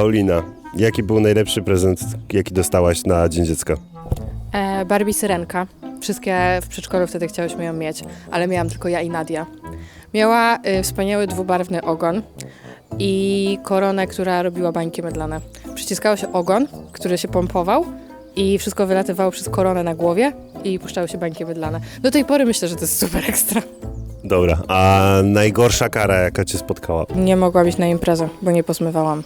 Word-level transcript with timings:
Paulina, 0.00 0.42
jaki 0.76 1.02
był 1.02 1.20
najlepszy 1.20 1.62
prezent, 1.62 2.00
jaki 2.32 2.54
dostałaś 2.54 3.04
na 3.04 3.28
Dzień 3.28 3.46
Dziecka? 3.46 3.74
E, 4.52 4.84
Barbie 4.84 5.14
Syrenka. 5.14 5.66
Wszystkie 6.00 6.58
w 6.62 6.68
przedszkolu 6.68 7.06
wtedy 7.06 7.28
chciałyśmy 7.28 7.64
ją 7.64 7.72
mieć, 7.72 8.02
ale 8.30 8.48
miałam 8.48 8.68
tylko 8.68 8.88
ja 8.88 9.00
i 9.00 9.10
Nadia. 9.10 9.46
Miała 10.14 10.58
y, 10.78 10.82
wspaniały 10.82 11.26
dwubarwny 11.26 11.82
ogon 11.82 12.22
i 12.98 13.58
koronę, 13.62 14.06
która 14.06 14.42
robiła 14.42 14.72
bańki 14.72 15.02
mydlane. 15.02 15.40
Przyciskało 15.74 16.16
się 16.16 16.32
ogon, 16.32 16.66
który 16.92 17.18
się 17.18 17.28
pompował 17.28 17.84
i 18.36 18.58
wszystko 18.58 18.86
wylatywało 18.86 19.30
przez 19.30 19.48
koronę 19.48 19.82
na 19.82 19.94
głowie 19.94 20.32
i 20.64 20.78
puszczały 20.78 21.08
się 21.08 21.18
bańki 21.18 21.44
mydlane. 21.44 21.80
Do 22.02 22.10
tej 22.10 22.24
pory 22.24 22.44
myślę, 22.44 22.68
że 22.68 22.74
to 22.74 22.80
jest 22.80 22.98
super 22.98 23.24
ekstra. 23.28 23.62
Dobra, 24.24 24.58
a 24.68 25.10
najgorsza 25.24 25.88
kara, 25.88 26.14
jaka 26.20 26.44
cię 26.44 26.58
spotkała? 26.58 27.06
Nie 27.16 27.36
mogłam 27.36 27.68
iść 27.68 27.78
na 27.78 27.86
imprezę, 27.86 28.28
bo 28.42 28.50
nie 28.50 28.64
posmywałam. 28.64 29.22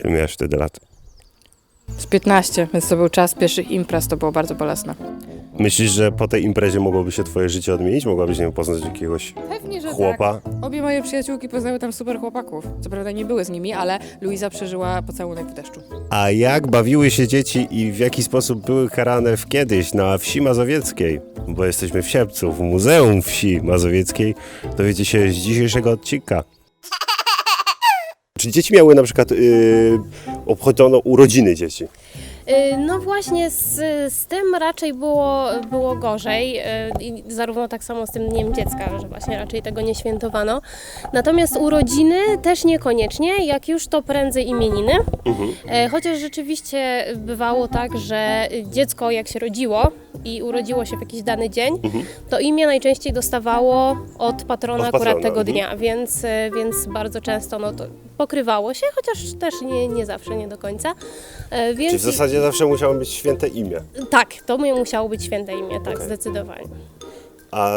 Ile 0.00 0.12
miałeś 0.12 0.32
wtedy 0.32 0.56
lat? 0.56 0.80
Z 1.98 2.06
15, 2.06 2.68
więc 2.72 2.88
to 2.88 2.96
był 2.96 3.08
czas 3.08 3.34
pierwszych 3.34 3.70
imprez, 3.70 4.08
to 4.08 4.16
było 4.16 4.32
bardzo 4.32 4.54
bolesne. 4.54 4.94
Myślisz, 5.58 5.90
że 5.90 6.12
po 6.12 6.28
tej 6.28 6.44
imprezie 6.44 6.80
mogłoby 6.80 7.12
się 7.12 7.24
twoje 7.24 7.48
życie 7.48 7.74
odmienić? 7.74 8.06
Mogłabyś, 8.06 8.38
nie 8.38 8.44
wiem, 8.44 8.52
poznać 8.52 8.84
jakiegoś 8.84 9.34
Pewnie, 9.48 9.80
że 9.80 9.92
chłopa? 9.92 10.40
Obie 10.62 10.82
moje 10.82 11.02
przyjaciółki 11.02 11.48
poznały 11.48 11.78
tam 11.78 11.92
super 11.92 12.20
chłopaków. 12.20 12.64
Co 12.80 12.90
prawda 12.90 13.10
nie 13.10 13.24
były 13.24 13.44
z 13.44 13.50
nimi, 13.50 13.72
ale 13.72 13.98
Luiza 14.20 14.50
przeżyła 14.50 15.02
pocałunek 15.02 15.46
w 15.46 15.54
deszczu. 15.54 15.80
A 16.10 16.30
jak 16.30 16.66
bawiły 16.66 17.10
się 17.10 17.28
dzieci 17.28 17.68
i 17.70 17.92
w 17.92 17.98
jaki 17.98 18.22
sposób 18.22 18.66
były 18.66 18.90
karane 18.90 19.36
w 19.36 19.46
kiedyś 19.48 19.94
na 19.94 20.18
wsi 20.18 20.40
mazowieckiej? 20.40 21.20
Bo 21.48 21.64
jesteśmy 21.64 22.02
w 22.02 22.08
Sierpcu, 22.08 22.52
w 22.52 22.60
Muzeum 22.60 23.22
Wsi 23.22 23.60
Mazowieckiej. 23.62 24.34
Dowiecie 24.76 25.04
się 25.04 25.32
z 25.32 25.34
dzisiejszego 25.34 25.90
odcinka. 25.90 26.44
Czy 28.44 28.50
dzieci 28.50 28.74
miały 28.74 28.94
na 28.94 29.02
przykład 29.02 29.30
yy, 29.30 29.98
obchodzono 30.46 30.98
urodziny 30.98 31.54
dzieci? 31.54 31.84
Y, 31.84 32.76
No 32.76 32.98
właśnie, 32.98 33.50
z, 33.50 33.74
z 34.12 34.26
tym 34.26 34.54
raczej 34.54 34.94
było, 34.94 35.46
było 35.70 35.96
gorzej, 35.96 36.58
y, 36.58 36.62
i 37.00 37.24
zarówno 37.28 37.68
tak 37.68 37.84
samo 37.84 38.06
z 38.06 38.10
tym 38.10 38.28
Dniem 38.28 38.54
Dziecka, 38.54 38.98
że 39.00 39.08
właśnie 39.08 39.38
raczej 39.38 39.62
tego 39.62 39.80
nie 39.80 39.94
świętowano. 39.94 40.60
Natomiast 41.12 41.56
urodziny 41.56 42.18
też 42.42 42.64
niekoniecznie, 42.64 43.46
jak 43.46 43.68
już 43.68 43.86
to 43.86 44.02
prędzej 44.02 44.48
imieniny. 44.48 44.92
E, 45.68 45.88
Chociaż 45.88 46.18
rzeczywiście 46.18 47.04
bywało 47.16 47.68
tak, 47.68 47.98
że 47.98 48.48
dziecko 48.72 49.10
jak 49.10 49.28
się 49.28 49.38
rodziło 49.38 49.90
i 50.24 50.42
urodziło 50.42 50.84
się 50.84 50.96
w 50.96 51.00
jakiś 51.00 51.22
dany 51.22 51.50
dzień, 51.50 51.80
to 52.30 52.40
imię 52.40 52.66
najczęściej 52.66 53.12
dostawało 53.12 53.96
od 54.18 54.44
patrona 54.44 54.88
Od 54.88 54.94
akurat 54.94 55.14
patrona, 55.14 55.22
tego 55.22 55.40
mhm. 55.40 55.46
dnia, 55.46 55.76
więc, 55.76 56.24
e, 56.24 56.50
więc 56.56 56.86
bardzo 56.86 57.20
często 57.20 57.58
no, 57.58 57.72
to 57.72 57.84
pokrywało 58.18 58.74
się, 58.74 58.86
chociaż 58.94 59.32
też 59.40 59.54
nie, 59.62 59.88
nie 59.88 60.06
zawsze, 60.06 60.36
nie 60.36 60.48
do 60.48 60.58
końca. 60.58 60.94
E, 61.50 61.74
Więc 61.74 61.92
Czy 61.92 61.98
w 61.98 62.02
zasadzie 62.02 62.40
zawsze 62.40 62.66
musiało 62.66 62.94
być 62.94 63.08
święte 63.08 63.48
imię? 63.48 63.80
tak, 64.10 64.34
to 64.46 64.58
mu 64.58 64.76
musiało 64.76 65.08
być 65.08 65.24
święte 65.24 65.52
imię, 65.52 65.80
tak, 65.84 65.94
Okej. 65.94 66.06
zdecydowanie. 66.06 66.68
A, 67.50 67.76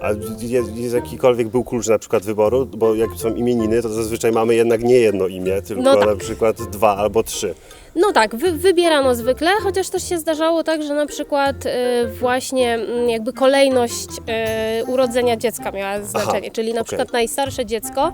a 0.00 0.10
jest, 0.40 0.76
jest 0.76 0.94
jakikolwiek 0.94 1.48
był 1.48 1.64
klucz 1.64 1.86
na 1.88 1.98
przykład 1.98 2.22
wyboru? 2.22 2.66
Bo 2.66 2.94
jak 2.94 3.10
są 3.16 3.34
imieniny, 3.34 3.82
to 3.82 3.88
zazwyczaj 3.88 4.32
mamy 4.32 4.54
jednak 4.54 4.82
nie 4.82 4.94
jedno 4.98 5.26
imię, 5.26 5.62
tylko 5.62 5.82
No 5.82 5.96
tak. 5.96 6.06
na 6.06 6.16
przykład 6.16 6.62
dwa 6.62 6.96
albo 6.96 7.22
trzy. 7.22 7.54
No 7.96 8.12
tak, 8.12 8.36
wy, 8.36 8.52
wybierano 8.52 9.14
zwykle, 9.14 9.50
chociaż 9.62 9.88
też 9.88 10.08
się 10.08 10.18
zdarzało 10.18 10.64
tak, 10.64 10.82
że 10.82 10.94
na 10.94 11.06
przykład 11.06 11.56
e, 11.66 12.06
właśnie 12.20 12.74
mm, 12.74 13.08
jakby 13.10 13.32
kolejność 13.32 14.08
e, 14.28 14.82
urodzenia 14.86 15.36
dziecka 15.36 15.70
miała 15.72 16.00
znaczenie, 16.02 16.50
czyli 16.50 16.68
na 16.68 16.80
okej. 16.80 16.84
przykład 16.84 17.12
najstarsze 17.12 17.66
dziecko 17.66 18.12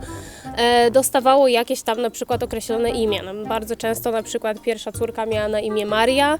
dostawało 0.92 1.48
jakieś 1.48 1.82
tam 1.82 2.00
na 2.02 2.10
przykład 2.10 2.42
określone 2.42 2.90
imię. 2.90 3.22
No, 3.24 3.48
bardzo 3.48 3.76
często 3.76 4.10
na 4.10 4.22
przykład 4.22 4.60
pierwsza 4.62 4.92
córka 4.92 5.26
miała 5.26 5.48
na 5.48 5.60
imię 5.60 5.86
Maria, 5.86 6.38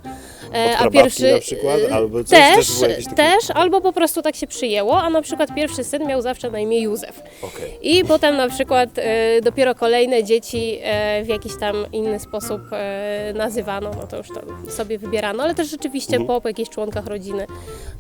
e, 0.55 0.79
a 0.79 0.91
pierwszy 0.91 1.33
na 1.33 1.39
przykład, 1.39 1.81
albo 1.93 2.25
coś, 2.25 2.39
też, 2.39 2.81
też 2.81 3.05
też, 3.17 3.51
albo 3.55 3.81
po 3.81 3.93
prostu 3.93 4.23
tak 4.23 4.37
się 4.37 4.47
przyjęło, 4.47 5.03
a 5.03 5.11
na 5.11 5.23
przykład 5.23 5.55
pierwszy 5.55 5.85
syn 5.85 6.07
miał 6.07 6.23
zawsze 6.23 6.51
na 6.51 6.59
imię 6.61 6.81
Józef. 6.83 7.23
Okej. 7.43 7.79
I 7.83 8.05
potem 8.05 8.37
na 8.37 8.49
przykład 8.49 8.89
e, 8.97 9.41
dopiero 9.41 9.75
kolejne 9.75 10.25
dzieci 10.25 10.79
e, 10.83 11.25
w 11.25 11.29
jakiś 11.29 11.53
tam 11.61 11.87
inny 11.93 12.21
sposób 12.21 12.61
e, 12.73 13.33
nazywano, 13.37 13.91
no 14.01 14.07
to 14.07 14.17
już 14.17 14.29
tam 14.29 14.71
sobie 14.71 14.99
wybierano, 14.99 15.43
ale 15.43 15.55
też 15.55 15.69
rzeczywiście 15.71 16.21
po, 16.21 16.41
po 16.41 16.49
jakichś 16.49 16.71
członkach 16.71 17.07
rodziny. 17.07 17.47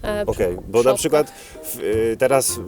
e, 0.05 0.25
Okej, 0.27 0.57
przy- 0.57 0.67
bo 0.69 0.83
na 0.83 0.95
przykład 0.95 1.33
w, 1.65 1.81
y, 1.81 2.17
teraz 2.19 2.61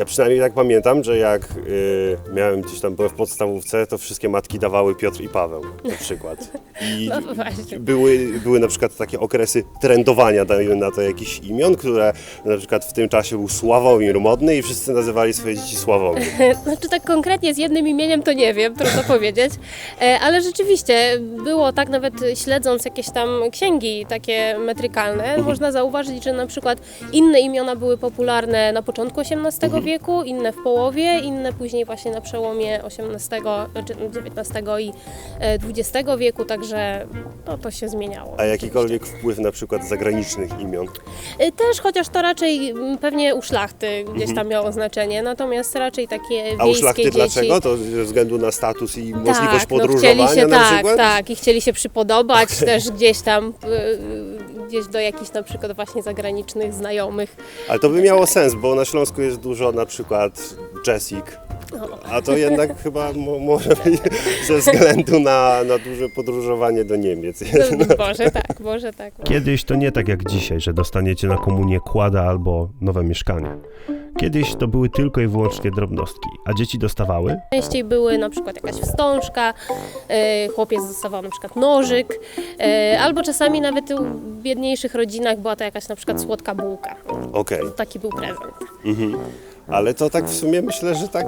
ja 0.00 0.06
przynajmniej 0.06 0.40
tak 0.40 0.52
pamiętam, 0.52 1.04
że 1.04 1.18
jak 1.18 1.42
y, 1.42 2.16
miałem 2.32 2.60
gdzieś 2.60 2.80
tam 2.80 2.94
byłem 2.94 3.10
w 3.10 3.14
podstawówce, 3.14 3.86
to 3.86 3.98
wszystkie 3.98 4.28
matki 4.28 4.58
dawały 4.58 4.94
Piotr 4.94 5.20
i 5.20 5.28
Paweł 5.28 5.62
na 5.84 5.96
przykład. 5.96 6.52
I 6.82 7.08
No 7.26 7.34
właśnie. 7.34 7.80
były, 7.80 8.18
były 8.44 8.60
na 8.60 8.68
przykład 8.68 8.96
takie 8.96 9.20
okresy 9.20 9.64
trendowania 9.80 10.44
dajmy 10.44 10.76
na 10.76 10.90
to 10.90 11.02
jakichś 11.02 11.38
imion, 11.38 11.76
które 11.76 12.12
na 12.44 12.56
przykład 12.56 12.84
w 12.84 12.92
tym 12.92 13.08
czasie 13.08 13.36
był 13.36 13.48
Sławomir 13.48 14.20
modny 14.20 14.56
i 14.56 14.62
wszyscy 14.62 14.92
nazywali 14.92 15.32
swoje 15.32 15.56
dzieci 15.56 15.76
Sławomir. 15.76 16.24
Znaczy 16.64 16.88
tak 16.88 17.02
konkretnie 17.02 17.54
z 17.54 17.58
jednym 17.58 17.88
imieniem 17.88 18.22
to 18.22 18.32
nie 18.32 18.54
wiem, 18.54 18.74
trudno 18.74 19.02
powiedzieć, 19.02 19.52
E, 20.00 20.20
ale 20.20 20.42
rzeczywiście 20.42 21.18
było 21.44 21.72
tak 21.72 21.88
nawet 21.88 22.14
śledząc 22.44 22.84
jakieś 22.84 23.10
tam 23.10 23.28
księgi 23.52 24.06
takie 24.08 24.58
metrykalne, 24.58 25.38
można 25.38 25.72
zauważyć, 25.72 26.24
że 26.24 26.32
na 26.32 26.46
przykład 26.46 26.78
inne 27.12 27.40
imiona 27.40 27.76
były 27.76 27.98
popularne 27.98 28.72
na 28.72 28.82
początku 28.82 29.20
XVIII 29.20 29.82
wieku, 29.82 29.89
inne 30.24 30.52
w 30.52 30.62
połowie, 30.62 31.18
inne 31.18 31.52
później 31.52 31.84
właśnie 31.84 32.12
na 32.12 32.20
przełomie 32.20 32.82
XVIII, 32.84 33.42
czy 33.86 33.94
XIX 33.94 34.66
i 34.80 34.92
e, 35.40 35.54
XX 35.54 36.10
wieku, 36.18 36.44
także 36.44 37.06
no, 37.46 37.58
to 37.58 37.70
się 37.70 37.88
zmieniało. 37.88 38.34
A 38.38 38.44
jakikolwiek 38.44 39.06
wpływ 39.06 39.38
na 39.38 39.52
przykład 39.52 39.88
zagranicznych 39.88 40.60
imion? 40.60 40.86
E, 41.38 41.52
Też, 41.52 41.80
chociaż 41.80 42.08
to 42.08 42.22
raczej 42.22 42.70
mm, 42.70 42.98
pewnie 42.98 43.34
u 43.34 43.42
szlachty 43.42 44.04
gdzieś 44.14 44.34
tam 44.34 44.48
miało 44.48 44.72
znaczenie, 44.72 45.22
natomiast 45.22 45.74
raczej 45.74 46.08
takie 46.08 46.56
A 46.58 46.66
u 46.66 46.74
szlachty 46.74 47.02
dzieci... 47.02 47.16
dlaczego? 47.16 47.60
To 47.60 47.76
ze 47.76 48.04
względu 48.04 48.38
na 48.38 48.52
status 48.52 48.98
i 48.98 49.14
możliwość 49.14 49.60
tak, 49.60 49.70
no, 49.70 49.78
podróżowania 49.78 50.26
chcieli 50.26 50.40
się, 50.40 50.46
na 50.46 50.58
tak, 50.58 50.74
przykład? 50.74 50.96
tak, 50.96 51.30
i 51.30 51.36
chcieli 51.36 51.60
się 51.60 51.72
przypodobać 51.72 52.48
też 52.58 52.90
gdzieś 52.90 53.20
tam, 53.20 53.48
y, 53.48 54.39
gdzieś 54.70 54.86
do 54.86 55.00
jakichś 55.00 55.32
na 55.32 55.42
przykład 55.42 55.72
właśnie 55.72 56.02
zagranicznych 56.02 56.74
znajomych. 56.74 57.36
Ale 57.68 57.78
to 57.78 57.88
by 57.88 58.02
miało 58.02 58.26
sens, 58.26 58.54
bo 58.54 58.74
na 58.74 58.84
Śląsku 58.84 59.22
jest 59.22 59.40
dużo 59.40 59.72
na 59.72 59.86
przykład 59.86 60.54
Jessic, 60.86 61.24
a 62.12 62.22
to 62.22 62.36
jednak 62.36 62.76
chyba 62.82 63.12
mo 63.12 63.38
może 63.38 63.70
być 63.84 64.00
ze 64.48 64.58
względu 64.58 65.20
na, 65.20 65.64
na 65.64 65.78
duże 65.78 66.08
podróżowanie 66.08 66.84
do 66.84 66.96
Niemiec. 66.96 67.40
No, 67.78 67.86
może 67.98 68.30
tak, 68.30 68.60
może 68.60 68.92
tak. 68.92 69.14
Kiedyś 69.24 69.64
to 69.64 69.74
nie 69.74 69.92
tak 69.92 70.08
jak 70.08 70.30
dzisiaj, 70.30 70.60
że 70.60 70.72
dostaniecie 70.72 71.26
na 71.26 71.36
komunię 71.36 71.80
kłada 71.80 72.22
albo 72.22 72.68
nowe 72.80 73.04
mieszkanie. 73.04 73.56
Kiedyś 74.18 74.54
to 74.54 74.68
były 74.68 74.88
tylko 74.88 75.20
i 75.20 75.26
wyłącznie 75.26 75.70
drobnostki, 75.70 76.28
a 76.44 76.54
dzieci 76.54 76.78
dostawały 76.78 77.36
Częściej 77.52 77.84
były 77.84 78.18
na 78.18 78.30
przykład 78.30 78.56
jakaś 78.56 78.80
wstążka, 78.80 79.54
y, 80.44 80.48
chłopiec 80.48 80.86
dostawał 80.88 81.22
na 81.22 81.30
przykład 81.30 81.56
nożyk, 81.56 82.20
y, 82.94 82.98
albo 82.98 83.22
czasami 83.22 83.60
nawet 83.60 83.84
biedniejszych 84.40 84.94
rodzinach 84.94 85.38
była 85.38 85.56
to 85.56 85.64
jakaś 85.64 85.88
na 85.88 85.96
przykład 85.96 86.20
słodka 86.20 86.54
bułka. 86.54 86.96
Okej, 87.32 87.60
Taki 87.76 87.98
był 87.98 88.10
prezent. 88.10 88.40
ale 89.68 89.94
to 89.94 90.10
tak 90.10 90.24
w 90.24 90.34
sumie 90.34 90.62
myślę, 90.62 90.94
że 90.94 91.08
tak 91.08 91.26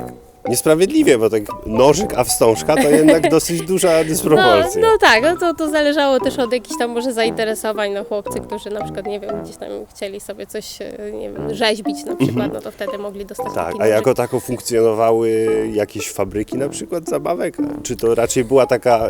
niesprawiedliwie, 0.48 1.18
bo 1.18 1.30
tak 1.30 1.42
nożyk, 1.66 2.14
a 2.16 2.24
wstążka 2.24 2.76
to 2.76 2.88
jednak 2.90 3.30
dosyć 3.30 3.62
duża 3.62 3.98
No, 3.98 4.04
dysproporcja. 4.04 4.80
no 4.82 4.88
tak, 5.00 5.22
no 5.22 5.36
to, 5.36 5.54
to 5.54 5.68
zależało 5.70 6.20
też 6.20 6.38
od 6.38 6.52
jakichś 6.52 6.78
tam 6.78 6.90
może 6.90 7.12
zainteresowań, 7.12 7.92
no 7.92 8.04
chłopcy, 8.04 8.40
którzy 8.40 8.70
na 8.70 8.84
przykład, 8.84 9.06
nie 9.06 9.20
wiem, 9.20 9.42
gdzieś 9.42 9.56
tam 9.56 9.68
chcieli 9.94 10.20
sobie 10.20 10.46
coś, 10.46 10.82
e, 10.82 11.12
nie 11.12 11.30
wiem, 11.32 11.54
rzeźbić 11.54 12.04
na 12.04 12.16
przykład, 12.16 12.52
no 12.54 12.60
to 12.60 12.70
wtedy 12.70 12.98
mogli 12.98 13.24
dostać 13.26 13.54
Tak, 13.54 13.66
taki 13.66 13.82
a 13.82 13.86
jako 13.86 14.10
nożyk. 14.10 14.16
tako 14.16 14.40
funkcjonowały 14.40 15.48
jakieś 15.72 16.10
fabryki 16.10 16.58
na 16.58 16.68
przykład 16.68 17.04
zabawek? 17.08 17.56
Czy 17.82 17.96
to 17.96 18.14
raczej 18.14 18.44
była 18.44 18.66
taka 18.66 19.08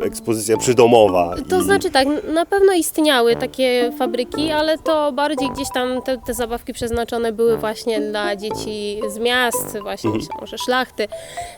y, 0.00 0.04
ekspozycja 0.04 0.56
przydomowa? 0.56 1.34
To 1.50 1.60
i- 1.60 1.64
znaczy 1.64 1.90
tak, 1.90 2.08
na 2.34 2.46
pewno 2.46 2.72
istniały 2.72 3.36
takie 3.36 3.92
fabryki, 3.98 4.50
ale 4.50 4.78
to 4.78 5.12
bardziej 5.12 5.50
gdzieś 5.50 5.68
tam 5.74 6.02
te, 6.02 6.18
te 6.18 6.34
zabawki 6.34 6.72
przeznaczone 6.72 7.32
były 7.32 7.56
właśnie 7.56 8.00
dla 8.00 8.36
dzieci 8.36 9.00
z 9.08 9.18
miast, 9.18 9.78
właśnie 9.78 10.11
Mhm. 10.14 10.26
tam 10.28 10.40
może 10.40 10.58
szlachty. 10.58 11.08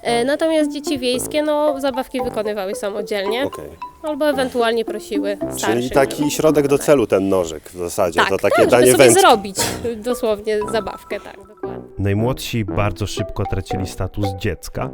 E, 0.03 0.25
Natomiast 0.25 0.73
dzieci 0.73 0.99
wiejskie, 0.99 1.43
no 1.43 1.81
zabawki 1.81 2.23
wykonywały 2.23 2.75
samodzielnie, 2.75 3.45
Okej. 3.47 3.69
albo 4.03 4.29
ewentualnie 4.29 4.85
prosiły 4.85 5.37
starszych. 5.37 5.69
Czyli 5.69 5.91
taki 5.91 6.31
środek 6.31 6.69
do 6.69 6.79
celu 6.79 7.07
ten 7.07 7.29
nożyk 7.29 7.63
w 7.71 7.79
zasadzie, 7.79 8.21
Tak, 8.21 8.29
to 8.29 8.37
takie 8.39 8.57
tak, 8.63 8.71
danie 8.71 8.87
żeby 8.87 8.97
sobie 8.99 9.05
wędki. 9.09 9.21
zrobić 9.21 9.57
dosłownie 10.05 10.59
zabawkę, 10.73 11.21
tak, 11.21 11.37
dokładnie. 11.49 11.85
Najmłodsi 11.99 12.65
bardzo 12.65 13.07
szybko 13.07 13.43
tracili 13.51 13.87
status 13.87 14.27
dziecka 14.39 14.91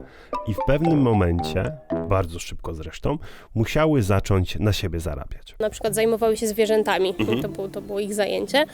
i 0.47 0.55
w 0.55 0.59
pewnym 0.67 0.99
momencie 1.03 1.73
bardzo 2.11 2.39
szybko 2.39 2.75
zresztą, 2.75 3.19
musiały 3.55 4.03
zacząć 4.03 4.59
na 4.59 4.73
siebie 4.73 5.01
zarabiać. 5.01 5.55
na 5.61 5.71
przykład 5.71 5.95
zajmowały 5.95 6.37
się 6.37 6.47
zwierzętami, 6.47 7.15
to, 7.43 7.49
było, 7.49 7.69
to 7.69 7.81
było 7.81 8.01
ich 8.01 8.15
zajęcie, 8.15 8.65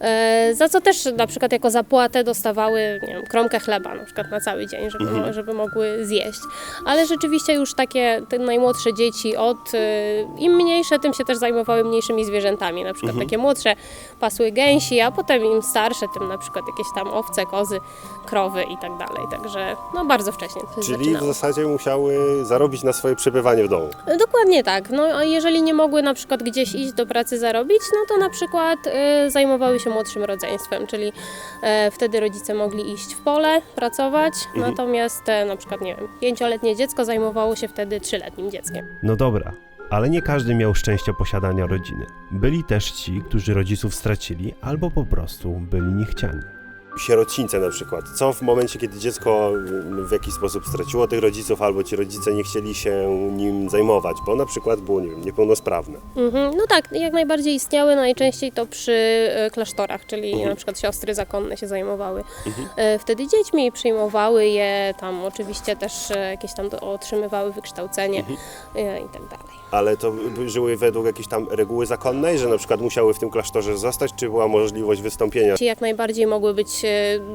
e, 0.00 0.50
za 0.54 0.68
co 0.68 0.80
też 0.80 1.04
na 1.16 1.26
przykład 1.26 1.52
jako 1.52 1.70
zapłatę 1.70 2.24
dostawały 2.24 3.00
nie 3.02 3.14
wiem, 3.14 3.26
kromkę 3.26 3.60
chleba 3.60 3.94
na 3.94 4.04
przykład 4.04 4.30
na 4.30 4.40
cały 4.40 4.66
dzień, 4.66 4.90
żeby, 4.90 5.04
mo- 5.10 5.32
żeby 5.32 5.54
mogły 5.54 6.06
zjeść. 6.06 6.40
Ale 6.86 7.06
rzeczywiście 7.06 7.52
już 7.52 7.74
takie 7.74 8.22
te 8.28 8.38
najmłodsze 8.38 8.94
dzieci 8.94 9.36
od 9.36 9.74
e, 9.74 9.78
im 10.38 10.52
mniejsze, 10.52 10.98
tym 10.98 11.14
się 11.14 11.24
też 11.24 11.38
zajmowały 11.38 11.84
mniejszymi 11.84 12.24
zwierzętami, 12.24 12.84
na 12.84 12.94
przykład 12.94 13.18
takie 13.18 13.38
młodsze 13.38 13.74
pasły 14.20 14.52
gęsi, 14.52 15.00
a 15.00 15.10
potem 15.10 15.44
im 15.44 15.62
starsze, 15.62 16.06
tym 16.18 16.28
na 16.28 16.38
przykład 16.38 16.64
jakieś 16.66 16.86
tam 16.94 17.08
owce, 17.08 17.46
kozy, 17.46 17.78
krowy 18.26 18.62
i 18.62 18.76
tak 18.82 18.90
dalej. 18.98 19.22
Także 19.30 19.76
no 19.94 20.04
bardzo 20.04 20.32
wcześnie 20.32 20.62
to 20.62 20.82
się 20.82 20.86
Czyli 20.86 20.96
w 20.96 20.98
zaczynało. 21.04 21.26
zasadzie 21.26 21.66
musiały 21.66 22.14
zarobić 22.44 22.79
na 22.84 22.92
swoje 22.92 23.16
przebywanie 23.16 23.64
w 23.64 23.68
domu. 23.68 23.88
Dokładnie 24.18 24.64
tak. 24.64 24.90
No 24.90 25.02
a 25.02 25.24
jeżeli 25.24 25.62
nie 25.62 25.74
mogły 25.74 26.02
na 26.02 26.14
przykład 26.14 26.42
gdzieś 26.42 26.74
iść 26.74 26.92
do 26.92 27.06
pracy 27.06 27.38
zarobić, 27.38 27.80
no 27.92 28.06
to 28.08 28.20
na 28.20 28.30
przykład 28.30 28.78
e, 28.86 29.30
zajmowały 29.30 29.80
się 29.80 29.90
młodszym 29.90 30.24
rodzeństwem, 30.24 30.86
czyli 30.86 31.12
e, 31.62 31.90
wtedy 31.90 32.20
rodzice 32.20 32.54
mogli 32.54 32.92
iść 32.92 33.14
w 33.14 33.20
pole, 33.20 33.62
pracować, 33.76 34.34
natomiast 34.56 35.28
e, 35.28 35.44
na 35.44 35.56
przykład, 35.56 35.80
nie 35.80 35.96
wiem, 35.96 36.08
pięcioletnie 36.20 36.76
dziecko 36.76 37.04
zajmowało 37.04 37.56
się 37.56 37.68
wtedy 37.68 38.00
trzyletnim 38.00 38.50
dzieckiem. 38.50 38.86
No 39.02 39.16
dobra, 39.16 39.52
ale 39.90 40.10
nie 40.10 40.22
każdy 40.22 40.54
miał 40.54 40.74
szczęście 40.74 41.12
posiadania 41.12 41.66
rodziny. 41.66 42.06
Byli 42.30 42.64
też 42.64 42.90
ci, 42.90 43.22
którzy 43.28 43.54
rodziców 43.54 43.94
stracili 43.94 44.54
albo 44.60 44.90
po 44.90 45.04
prostu 45.04 45.50
byli 45.50 45.92
niechciani. 45.92 46.59
Sierocińce 46.98 47.58
na 47.58 47.70
przykład. 47.70 48.04
Co 48.18 48.32
w 48.32 48.42
momencie, 48.42 48.78
kiedy 48.78 48.98
dziecko 48.98 49.48
mm, 49.48 50.06
w 50.06 50.12
jakiś 50.12 50.34
sposób 50.34 50.66
straciło 50.66 51.06
tych 51.06 51.20
rodziców, 51.20 51.62
albo 51.62 51.84
ci 51.84 51.96
rodzice 51.96 52.34
nie 52.34 52.42
chcieli 52.42 52.74
się 52.74 52.90
nim 53.32 53.70
zajmować, 53.70 54.16
bo 54.26 54.36
na 54.36 54.46
przykład 54.46 54.80
było, 54.80 55.00
nie 55.00 55.10
wiem, 55.10 55.20
niepełnosprawne. 55.24 55.98
Mhm. 56.16 56.56
No 56.56 56.66
tak, 56.66 56.88
jak 56.92 57.12
najbardziej 57.12 57.54
istniały, 57.54 57.96
najczęściej 57.96 58.52
to 58.52 58.66
przy 58.66 58.92
e, 58.92 59.50
klasztorach, 59.50 60.06
czyli 60.06 60.46
na 60.46 60.54
przykład 60.56 60.80
siostry 60.80 61.14
zakonne 61.14 61.56
się 61.56 61.66
zajmowały 61.68 62.24
e, 62.76 62.98
wtedy 62.98 63.28
dziećmi 63.28 63.72
przyjmowały 63.72 64.46
je, 64.46 64.94
tam 65.00 65.24
oczywiście 65.24 65.76
też 65.76 65.92
jakieś 66.30 66.54
tam 66.54 66.70
otrzymywały 66.80 67.52
wykształcenie 67.52 68.24
e, 68.76 69.00
i 69.00 69.08
tak 69.08 69.22
dalej. 69.22 69.60
Ale 69.70 69.96
to 69.96 70.12
żyły 70.46 70.76
według 70.76 71.06
jakiejś 71.06 71.28
tam 71.28 71.48
reguły 71.50 71.86
zakonnej, 71.86 72.38
że 72.38 72.48
na 72.48 72.58
przykład 72.58 72.80
musiały 72.80 73.14
w 73.14 73.18
tym 73.18 73.30
klasztorze 73.30 73.78
zostać, 73.78 74.14
czy 74.16 74.28
była 74.28 74.48
możliwość 74.48 75.02
wystąpienia? 75.02 75.54
Jak 75.60 75.80
najbardziej 75.80 76.26
mogły 76.26 76.54
być, 76.54 76.79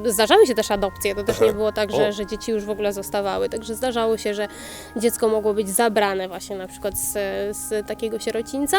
zdarzały 0.04 0.46
się 0.46 0.54
też 0.54 0.70
adopcje, 0.70 1.14
to 1.14 1.24
też 1.24 1.36
Aha. 1.36 1.46
nie 1.46 1.52
było 1.52 1.72
tak, 1.72 1.92
że, 1.92 2.12
że 2.12 2.26
dzieci 2.26 2.50
już 2.52 2.64
w 2.64 2.70
ogóle 2.70 2.92
zostawały, 2.92 3.48
także 3.48 3.74
zdarzało 3.74 4.16
się, 4.16 4.34
że 4.34 4.48
dziecko 4.96 5.28
mogło 5.28 5.54
być 5.54 5.68
zabrane 5.68 6.28
właśnie 6.28 6.56
na 6.56 6.68
przykład 6.68 6.98
z, 6.98 7.12
z 7.56 7.86
takiego 7.86 8.18
sierocińca, 8.18 8.76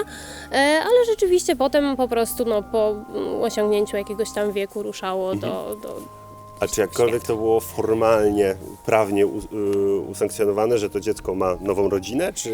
e, 0.51 0.55
ale 0.81 1.05
rzeczywiście 1.09 1.55
potem 1.55 1.95
po 1.97 2.07
prostu 2.07 2.45
no, 2.45 2.63
po 2.63 2.95
osiągnięciu 3.41 3.97
jakiegoś 3.97 4.31
tam 4.31 4.51
wieku 4.51 4.83
ruszało 4.83 5.31
Mhm. 5.33 5.53
do, 5.53 5.75
do 5.75 6.26
A 6.59 6.67
czy 6.67 6.81
jakkolwiek 6.81 7.23
to 7.23 7.35
było 7.35 7.59
formalnie, 7.59 8.55
prawnie 8.85 9.27
u, 9.27 9.37
y, 9.39 9.99
usankcjonowane, 9.99 10.77
że 10.77 10.89
to 10.89 10.99
dziecko 10.99 11.35
ma 11.35 11.57
nową 11.61 11.89
rodzinę, 11.89 12.33
czy 12.33 12.51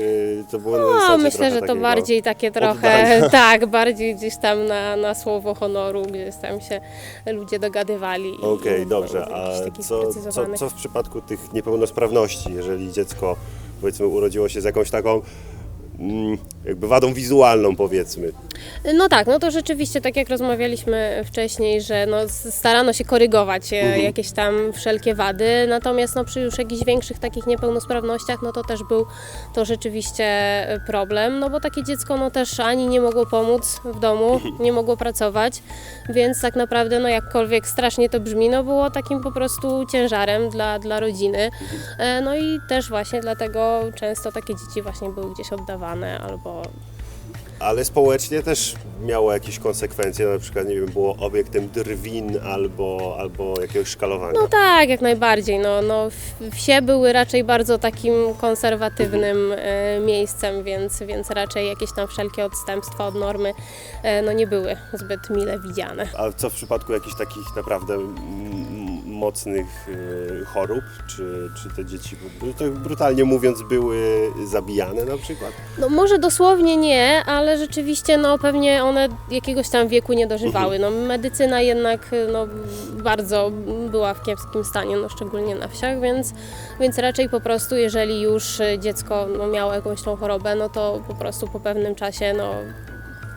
to 0.51 0.59
było 0.59 0.77
na 0.77 0.83
No, 0.83 0.93
zasadzie 0.93 1.23
myślę, 1.23 1.37
trochę 1.37 1.51
że 1.53 1.59
to 1.59 1.67
takiego- 1.67 1.81
bardziej 1.81 2.21
takie 2.21 2.51
trochę, 2.51 2.71
oddania? 2.71 3.29
tak, 3.49 3.65
bardziej 3.65 4.15
gdzieś 4.15 4.37
tam 4.37 4.65
na, 4.65 4.95
na 4.95 5.15
słowo 5.15 5.55
honoru, 5.55 6.01
gdzieś 6.01 6.35
tam 6.35 6.61
się 6.61 6.81
ludzie 7.33 7.59
dogadywali. 7.59 8.29
i- 8.35 8.41
Okej, 8.41 8.81
i 8.81 8.85
dobrze. 8.85 9.25
A 9.35 9.39
jakichś 9.41 9.63
takich 9.65 9.85
co, 9.85 10.03
co, 10.03 10.11
sprecyzowanych. 10.11 10.59
co 10.59 10.69
w 10.69 10.73
przypadku 10.73 11.21
tych 11.21 11.53
niepełnosprawności, 11.53 12.53
jeżeli 12.53 12.91
dziecko 12.91 13.35
powiedzmy 13.81 14.07
urodziło 14.07 14.49
się 14.49 14.61
z 14.61 14.63
jakąś 14.63 14.91
taką 14.91 15.21
jakby 16.65 16.87
wadą 16.87 17.13
wizualną 17.13 17.75
powiedzmy. 17.75 18.31
No 18.93 19.09
tak, 19.09 19.27
no 19.27 19.39
to 19.39 19.51
rzeczywiście, 19.51 20.01
tak 20.01 20.15
jak 20.15 20.29
rozmawialiśmy 20.29 21.23
wcześniej, 21.25 21.81
że 21.81 22.05
no 22.05 22.17
starano 22.29 22.93
się 22.93 23.05
korygować 23.05 23.73
e, 23.73 24.01
jakieś 24.01 24.31
tam 24.31 24.73
wszelkie 24.73 25.15
wady, 25.15 25.65
natomiast 25.69 26.15
no 26.15 26.25
przy 26.25 26.41
już 26.41 26.57
jakichś 26.57 26.85
większych 26.85 27.19
takich 27.19 27.47
niepełnosprawnościach, 27.47 28.41
no 28.41 28.51
to 28.51 28.63
też 28.63 28.83
był 28.83 29.05
to 29.53 29.65
rzeczywiście 29.65 30.25
e, 30.25 30.79
problem, 30.87 31.39
no 31.39 31.49
bo 31.49 31.59
takie 31.59 31.83
dziecko 31.83 32.17
no 32.17 32.31
też 32.31 32.59
ani 32.59 32.87
nie 32.87 33.01
mogło 33.01 33.25
pomóc 33.25 33.81
w 33.85 33.99
domu, 33.99 34.39
nie 34.59 34.71
mogło 34.71 34.97
pracować, 34.97 35.63
więc 36.09 36.41
tak 36.41 36.55
naprawdę 36.55 36.99
no 36.99 37.09
jakkolwiek 37.09 37.67
strasznie 37.67 38.09
to 38.09 38.19
brzmi, 38.19 38.49
no 38.49 38.63
było 38.63 38.89
takim 38.89 39.21
po 39.21 39.31
prostu 39.31 39.85
ciężarem 39.85 40.49
dla, 40.49 40.79
dla 40.79 40.99
rodziny. 40.99 41.49
E, 41.99 42.21
No 42.21 42.35
i 42.35 42.59
też 42.69 42.89
właśnie 42.89 43.21
dlatego 43.21 43.81
często 43.95 44.31
takie 44.31 44.55
dzieci 44.55 44.81
właśnie 44.81 45.09
były 45.09 45.33
gdzieś 45.33 45.53
oddawane 45.53 45.82
albo 45.87 46.61
Ale 47.59 47.85
społecznie 47.85 48.43
też 48.43 48.75
miało 49.01 49.33
jakieś 49.33 49.59
konsekwencje, 49.59 50.27
na 50.27 50.39
przykład 50.39 50.67
nie 50.67 50.75
wiem, 50.75 50.85
było 50.85 51.15
obiektem 51.15 51.69
drwin 51.69 52.39
albo, 52.45 53.15
albo 53.19 53.61
jakiegoś 53.61 53.87
szkalowania. 53.87 54.39
No 54.41 54.47
tak, 54.47 54.89
jak 54.89 55.01
najbardziej. 55.01 55.59
No, 55.59 55.81
no, 55.81 56.09
wsie 56.51 56.81
były 56.81 57.13
raczej 57.13 57.43
bardzo 57.43 57.77
takim 57.77 58.13
konserwatywnym 58.41 59.53
e, 59.57 59.99
miejscem, 59.99 60.63
więc, 60.63 60.99
więc 61.03 61.29
raczej 61.29 61.67
jakieś 61.67 61.89
tam 61.95 62.07
wszelkie 62.07 62.45
odstępstwa 62.45 63.07
od 63.07 63.15
normy 63.15 63.53
e, 64.03 64.21
no, 64.21 64.33
nie 64.33 64.47
były 64.47 64.77
zbyt 64.93 65.29
mile 65.29 65.59
widziane. 65.59 66.07
A 66.17 66.31
co 66.31 66.49
w 66.49 66.53
przypadku 66.53 66.93
jakichś 66.93 67.17
takich 67.17 67.55
naprawdę 67.55 67.97
mocnych 69.23 69.87
y, 69.87 70.45
chorób? 70.45 70.83
Czy, 71.07 71.49
czy 71.57 71.75
te 71.75 71.85
dzieci, 71.85 72.17
to 72.57 72.65
brutalnie 72.65 73.23
mówiąc, 73.23 73.61
były 73.61 73.97
zabijane 74.45 75.05
na 75.05 75.17
przykład? 75.17 75.51
No 75.77 75.89
może 75.89 76.19
dosłownie 76.19 76.77
nie, 76.77 77.23
ale 77.25 77.57
rzeczywiście 77.57 78.17
no 78.17 78.37
pewnie 78.37 78.83
one 78.83 79.09
jakiegoś 79.31 79.69
tam 79.69 79.87
wieku 79.87 80.13
nie 80.13 80.27
dożywały. 80.27 80.79
No 80.79 80.91
medycyna 80.91 81.61
jednak 81.61 82.11
no, 82.31 82.47
bardzo 83.03 83.51
była 83.91 84.13
w 84.13 84.23
kiepskim 84.23 84.63
stanie, 84.63 84.97
no 84.97 85.09
szczególnie 85.09 85.55
na 85.55 85.67
wsiach, 85.67 86.01
więc, 86.01 86.33
więc 86.79 86.97
raczej 86.97 87.29
po 87.29 87.41
prostu 87.41 87.75
jeżeli 87.75 88.21
już 88.21 88.61
dziecko 88.79 89.27
no, 89.37 89.47
miało 89.47 89.73
jakąś 89.73 90.01
tą 90.01 90.15
chorobę, 90.15 90.55
no 90.55 90.69
to 90.69 91.01
po 91.07 91.15
prostu 91.15 91.47
po 91.47 91.59
pewnym 91.59 91.95
czasie 91.95 92.33
no 92.37 92.53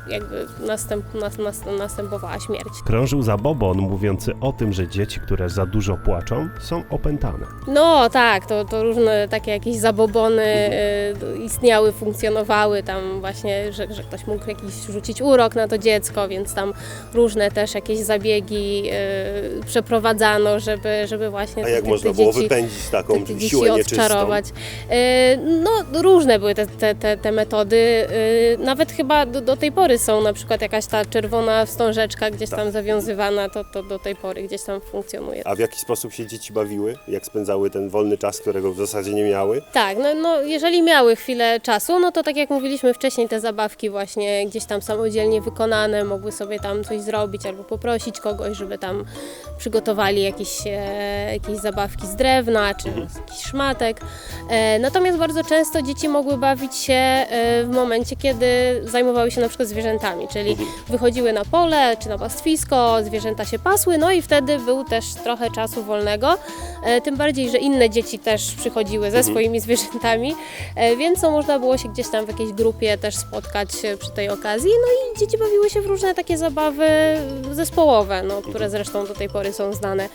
jakby 0.08 0.46
następ, 0.66 1.14
nas, 1.14 1.38
nas, 1.38 1.60
następowała 1.78 2.40
śmierć. 2.40 2.68
Krążył 2.86 3.22
zabobon 3.22 3.78
mówiący 3.78 4.32
o 4.40 4.52
tym, 4.52 4.72
że 4.72 4.88
dzieci, 4.88 5.20
które 5.20 5.48
za 5.48 5.66
dużo 5.66 5.96
płaczą, 6.04 6.48
są 6.60 6.82
opętane. 6.90 7.46
No 7.68 8.10
tak, 8.10 8.46
to, 8.46 8.64
to 8.64 8.82
różne 8.82 9.28
takie 9.28 9.50
jakieś 9.50 9.76
zabobony 9.76 10.42
y, 11.34 11.38
istniały, 11.44 11.92
funkcjonowały 11.92 12.82
tam 12.82 13.20
właśnie, 13.20 13.72
że, 13.72 13.94
że 13.94 14.02
ktoś 14.02 14.26
mógł 14.26 14.48
jakiś 14.48 14.74
rzucić 14.90 15.22
urok 15.22 15.54
na 15.54 15.68
to 15.68 15.78
dziecko, 15.78 16.28
więc 16.28 16.54
tam 16.54 16.72
różne 17.14 17.50
też 17.50 17.74
jakieś 17.74 17.98
zabiegi 17.98 18.82
y, 19.60 19.66
przeprowadzano, 19.66 20.60
żeby, 20.60 21.06
żeby 21.06 21.30
właśnie 21.30 21.64
A 21.64 21.68
jak 21.68 21.82
te- 21.84 21.88
można 21.90 22.10
te 22.10 22.16
było 22.16 22.32
dzieci, 22.32 22.42
wypędzić 22.42 22.88
taką 22.90 23.14
te, 23.14 23.20
te 23.20 23.34
dzieci 23.34 23.48
siłę 23.48 23.70
nieczystą? 23.70 24.02
odczarować. 24.02 24.44
Y, 24.48 24.52
No 25.62 26.02
różne 26.02 26.38
były 26.38 26.54
te, 26.54 26.66
te, 26.66 26.94
te, 26.94 27.16
te 27.16 27.32
metody, 27.32 27.76
y, 27.76 28.58
nawet 28.64 28.92
chyba 28.92 29.26
do, 29.26 29.40
do 29.40 29.56
tej 29.56 29.72
pory 29.72 29.95
są 29.98 30.20
na 30.20 30.32
przykład 30.32 30.60
jakaś 30.60 30.86
ta 30.86 31.04
czerwona 31.04 31.66
wstążeczka 31.66 32.30
gdzieś 32.30 32.50
Tak. 32.50 32.58
tam 32.58 32.70
zawiązywana, 32.70 33.48
to, 33.48 33.64
to 33.64 33.82
do 33.82 33.98
tej 33.98 34.16
pory 34.16 34.42
gdzieś 34.42 34.62
tam 34.62 34.80
funkcjonuje. 34.80 35.46
A 35.46 35.54
w 35.54 35.58
jaki 35.58 35.80
sposób 35.80 36.12
się 36.12 36.26
dzieci 36.26 36.52
bawiły? 36.52 36.98
Jak 37.08 37.26
spędzały 37.26 37.70
ten 37.70 37.88
wolny 37.88 38.18
czas, 38.18 38.40
którego 38.40 38.72
w 38.72 38.76
zasadzie 38.76 39.14
nie 39.14 39.24
miały? 39.24 39.62
Tak, 39.72 39.98
no, 39.98 40.14
no 40.14 40.42
jeżeli 40.42 40.82
miały 40.82 41.16
chwilę 41.16 41.60
czasu, 41.60 41.98
no 42.00 42.12
to 42.12 42.22
tak 42.22 42.36
jak 42.36 42.50
mówiliśmy 42.50 42.94
wcześniej, 42.94 43.28
te 43.28 43.40
zabawki 43.40 43.90
właśnie 43.90 44.46
gdzieś 44.46 44.64
tam 44.64 44.82
samodzielnie 44.82 45.40
wykonane, 45.40 46.04
mogły 46.04 46.32
sobie 46.32 46.60
tam 46.60 46.84
coś 46.84 47.00
zrobić 47.00 47.46
albo 47.46 47.64
poprosić 47.64 48.20
kogoś, 48.20 48.56
żeby 48.56 48.78
tam 48.78 49.04
przygotowali 49.58 50.22
jakieś, 50.22 50.66
e, 50.66 51.32
jakieś 51.32 51.56
zabawki 51.58 52.06
z 52.06 52.16
drewna 52.16 52.74
czy 52.74 52.88
z 52.90 53.16
jakichś 53.16 53.44
szmatek. 53.50 54.00
E, 54.50 54.78
natomiast 54.78 55.18
bardzo 55.18 55.44
często 55.44 55.82
dzieci 55.82 56.08
mogły 56.08 56.38
bawić 56.38 56.76
się 56.76 56.94
e, 56.94 57.64
w 57.64 57.68
momencie, 57.70 58.16
kiedy 58.16 58.46
zajmowały 58.84 59.30
się 59.30 59.40
na 59.40 59.48
przykład 59.48 59.68
zwierzętami, 59.68 59.86
czyli 60.28 60.57
wychodziły 60.88 61.33
na 61.33 61.45
pole 61.45 61.97
czy 61.97 62.09
na 62.09 62.19
pastwisko, 62.19 62.99
zwierzęta 63.05 63.45
się 63.45 63.59
pasły, 63.59 63.99
no 63.99 64.12
i 64.12 64.23
wtedy 64.23 64.59
był 64.59 64.85
też 64.85 65.14
trochę 65.14 65.50
czasu 65.50 65.83
wolnego, 65.83 66.38
e, 66.85 67.00
tym 67.00 67.16
bardziej, 67.16 67.50
że 67.50 67.59
inne 67.59 67.90
dzieci 67.90 68.19
też 68.19 68.55
przychodziły 68.55 69.11
ze 69.11 69.23
swoimi 69.23 69.61
zwierzętami, 69.66 70.35
e, 70.76 70.97
więc 70.97 71.23
no, 71.23 71.31
można 71.31 71.59
było 71.59 71.78
się 71.78 71.88
gdzieś 71.88 72.09
tam 72.09 72.26
w 72.26 72.28
jakiejś 72.28 72.52
grupie 72.52 72.99
też 72.99 73.16
spotkać 73.16 73.69
e, 73.85 73.97
przy 73.97 74.11
tej 74.11 74.28
okazji, 74.28 74.71
no 74.71 75.12
i 75.14 75.19
dzieci 75.19 75.38
bawiły 75.38 75.71
się 75.71 75.81
w 75.81 75.87
różne 75.87 76.14
takie 76.14 76.38
zabawy 76.38 76.87
zespołowe, 77.52 78.23
no, 78.23 78.43
które 78.43 78.71
zresztą 78.71 79.07
do 79.07 79.14
tej 79.14 79.28
pory 79.28 79.52
są 79.52 79.73
znane 79.73 80.09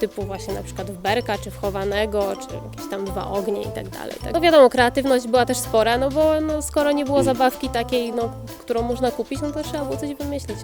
typu 0.00 0.22
właśnie 0.22 0.54
na 0.54 0.62
przykład 0.62 0.90
w 0.90 0.98
berka, 0.98 1.38
czy 1.38 1.50
w 1.50 1.56
chowanego, 1.56 2.36
czy 2.36 2.54
jakieś 2.54 2.90
tam 2.90 3.04
dwa 3.04 3.26
ognie 3.26 3.62
i 3.62 3.68
tak 3.74 3.88
dalej. 3.88 4.14
Tak. 4.24 4.32
No 4.32 4.40
wiadomo, 4.40 4.70
kreatywność 4.70 5.26
była 5.26 5.46
też 5.46 5.58
spora, 5.58 5.98
no 5.98 6.10
bo 6.10 6.40
no, 6.40 6.62
skoro 6.62 6.92
nie 6.92 7.04
było 7.04 7.22
zabawki 7.22 7.68
takiej, 7.68 8.12
no, 8.12 8.32
którą 8.60 8.82
można 8.82 9.10
kupić, 9.10 9.40
no 9.42 9.50
to 9.50 9.62
trzeba 9.62 9.84
było 9.84 9.96
coś 9.96 10.14
wymyślić. 10.14 10.58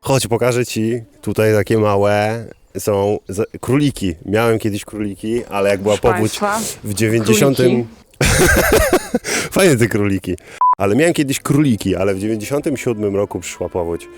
Chodź, 0.00 0.26
pokażę 0.26 0.66
ci 0.66 1.02
tutaj 1.20 1.54
takie 1.54 1.78
małe 1.78 2.44
są 2.78 3.18
króliki. 3.60 4.14
Miałem 4.26 4.58
kiedyś 4.58 4.84
króliki, 4.84 5.44
ale 5.44 5.70
jak 5.70 5.80
była 5.80 5.96
Proszę 5.96 6.14
powódź 6.14 6.38
Państwa, 6.38 6.78
w 6.84 6.94
90. 6.94 7.56
króliki. 7.56 7.84
Fajne 9.56 9.76
te 9.76 9.88
króliki. 9.88 10.36
Ale 10.78 10.96
miałem 10.96 11.14
kiedyś 11.14 11.40
króliki, 11.40 11.96
ale 11.96 12.14
w 12.14 12.18
97 12.18 13.16
roku 13.16 13.40
przyszła 13.40 13.68
powódź 13.68 14.08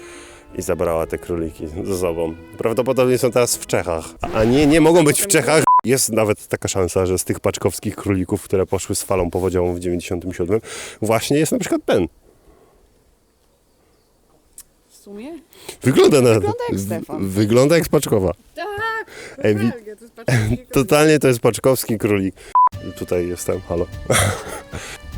i 0.59 0.63
zabrała 0.63 1.07
te 1.07 1.19
króliki 1.19 1.69
ze 1.85 1.99
sobą. 1.99 2.35
Prawdopodobnie 2.59 3.19
są 3.19 3.31
teraz 3.31 3.57
w 3.57 3.67
Czechach. 3.67 4.05
A 4.35 4.45
nie, 4.45 4.67
nie 4.67 4.81
mogą 4.81 5.05
być 5.05 5.23
w 5.23 5.27
Czechach. 5.27 5.65
Jest 5.85 6.13
nawet 6.13 6.47
taka 6.49 6.69
szansa, 6.69 7.07
że 7.07 7.19
z 7.19 7.25
tych 7.25 7.41
paczkowskich 7.41 7.97
królików, 7.97 8.43
które 8.43 8.67
poszły 8.67 8.95
z 8.95 9.03
falą 9.03 9.31
powodziową 9.31 9.75
w 9.75 9.81
97, 9.81 10.61
właśnie 11.03 11.39
jest 11.39 11.53
na 11.53 11.59
przykład 11.59 11.81
ten. 11.85 12.09
W 14.89 14.97
sumie? 14.97 15.33
Wygląda 15.83 16.21
na... 16.21 16.35
Wygląda 16.35 16.65
jak 16.71 16.81
Stefan. 16.81 17.29
Wygląda 17.29 17.77
jak 17.77 17.87
spaczkowa. 17.87 18.33
Tak, 18.55 18.67
Ej, 19.39 19.57
wi- 19.57 19.73
to 19.73 19.79
jest 20.05 20.13
paczkowski 20.15 20.59
Totalnie 20.73 21.19
to 21.19 21.29
jest 21.29 21.41
paczkowski 21.41 21.99
królik. 21.99 22.35
Tutaj 22.93 23.29
jestem, 23.29 23.61
halo. 23.69 23.87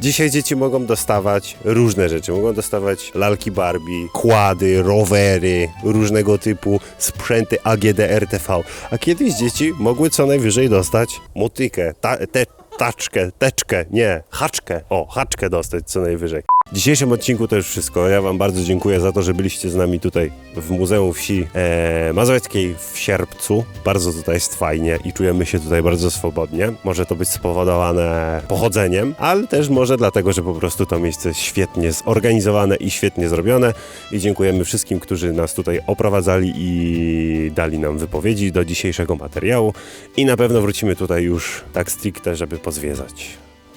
Dzisiaj 0.01 0.31
dzieci 0.31 0.57
mogą 0.57 0.87
dostawać 0.87 1.57
różne 1.65 2.09
rzeczy. 2.09 2.33
Mogą 2.33 2.53
dostawać 2.53 3.13
lalki 3.15 3.51
Barbie, 3.51 4.09
kłady, 4.13 4.83
rowery, 4.83 5.69
różnego 5.85 6.39
typu 6.39 6.81
sprzęty 6.99 7.63
AGD 7.63 8.01
RTV. 8.01 8.61
A 8.91 8.99
kiedyś 8.99 9.35
dzieci 9.35 9.73
mogły 9.79 10.11
co 10.11 10.27
najwyżej 10.27 10.69
dostać 10.69 11.21
motykę, 11.35 11.95
ta, 12.01 12.17
te, 12.27 12.47
taczkę, 12.79 13.31
teczkę, 13.39 13.85
nie, 13.91 14.23
haczkę. 14.31 14.81
O, 14.91 15.07
haczkę 15.07 15.51
dostać 15.51 15.85
co 15.87 16.01
najwyżej. 16.01 16.43
W 16.73 16.75
dzisiejszym 16.75 17.13
odcinku 17.13 17.49
to 17.49 17.57
już 17.57 17.69
wszystko. 17.69 18.09
Ja 18.09 18.23
Wam 18.23 18.39
bardzo 18.39 18.63
dziękuję 18.63 19.01
za 19.01 19.13
to, 19.13 19.23
że 19.23 19.35
byliście 19.35 19.71
z 19.71 19.75
nami 19.75 20.01
tutaj 20.01 20.33
w 20.57 20.71
Muzeum 20.71 21.13
Wsi 21.13 21.47
e, 21.55 22.13
Mazowieckiej 22.13 22.75
w 22.93 22.99
sierpcu. 22.99 23.65
Bardzo 23.85 24.13
tutaj 24.13 24.35
jest 24.35 24.55
fajnie 24.55 24.99
i 25.05 25.13
czujemy 25.13 25.47
się 25.47 25.61
tutaj 25.61 25.83
bardzo 25.83 26.11
swobodnie. 26.11 26.73
Może 26.85 27.07
to 27.07 27.17
być 27.17 27.29
spowodowane 27.29 28.43
pochodzeniem, 28.49 29.15
ale 29.19 29.47
też 29.47 29.69
może 29.69 29.97
dlatego, 29.97 30.33
że 30.33 30.43
po 30.43 30.55
prostu 30.55 30.87
to 30.87 30.99
miejsce 30.99 31.29
jest 31.29 31.41
świetnie 31.41 31.93
zorganizowane 31.93 32.77
i 32.77 32.91
świetnie 32.91 33.29
zrobione. 33.29 33.73
I 34.13 34.19
dziękujemy 34.19 34.65
wszystkim, 34.65 35.01
którzy 35.01 35.33
nas 35.33 35.55
tutaj 35.55 35.81
oprowadzali 35.87 36.53
i 36.57 37.53
dali 37.55 37.79
nam 37.79 37.99
wypowiedzi 37.99 38.53
do 38.53 38.65
dzisiejszego 38.65 39.17
materiału. 39.17 39.75
I 40.17 40.25
na 40.25 40.37
pewno 40.37 40.61
wrócimy 40.61 40.97
tutaj 40.97 41.23
już 41.23 41.65
tak 41.73 41.91
stricte, 41.91 42.37
żeby 42.37 42.59
pozwiedzać, 42.59 43.29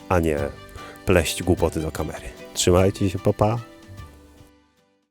a 0.10 0.20
nie 0.20 0.38
pleść 1.06 1.44
głupoty 1.44 1.80
do 1.80 1.92
kamery. 1.92 2.39
Trzymajcie 2.60 3.10
się, 3.10 3.20
papa. 3.20 3.69